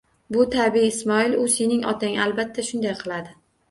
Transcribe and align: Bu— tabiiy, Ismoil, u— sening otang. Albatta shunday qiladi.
Bu— 0.37 0.45
tabiiy, 0.55 0.87
Ismoil, 0.93 1.37
u— 1.43 1.45
sening 1.59 1.87
otang. 1.95 2.19
Albatta 2.27 2.71
shunday 2.73 3.01
qiladi. 3.07 3.41